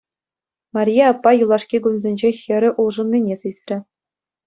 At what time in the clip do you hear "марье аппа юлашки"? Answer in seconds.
0.75-1.77